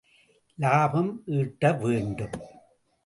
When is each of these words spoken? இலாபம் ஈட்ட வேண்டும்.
இலாபம் 0.57 1.21
ஈட்ட 1.25 1.71
வேண்டும். 1.73 2.35